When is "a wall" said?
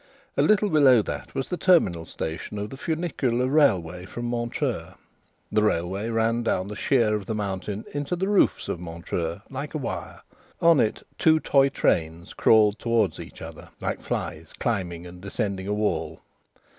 15.67-16.21